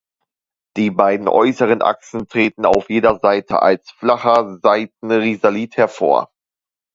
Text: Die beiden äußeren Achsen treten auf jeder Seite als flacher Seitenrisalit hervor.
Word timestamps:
Die 0.77 0.89
beiden 0.89 1.27
äußeren 1.27 1.83
Achsen 1.83 2.27
treten 2.27 2.65
auf 2.65 2.89
jeder 2.89 3.19
Seite 3.19 3.61
als 3.61 3.91
flacher 3.91 4.57
Seitenrisalit 4.63 5.77
hervor. 5.77 6.31